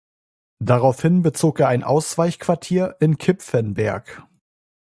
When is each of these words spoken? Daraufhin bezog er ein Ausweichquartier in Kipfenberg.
Daraufhin 0.57 1.21
bezog 1.21 1.59
er 1.59 1.67
ein 1.67 1.83
Ausweichquartier 1.83 2.95
in 3.01 3.19
Kipfenberg. 3.19 4.23